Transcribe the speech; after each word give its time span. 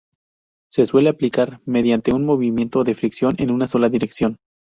Se 0.71 0.83
suele 0.87 1.09
aplicar 1.09 1.61
mediante 1.63 2.11
un 2.11 2.25
movimiento 2.25 2.83
de 2.83 2.95
fricción 2.95 3.35
en 3.37 3.51
una 3.51 3.67
sola 3.67 3.87
dirección. 3.87 4.39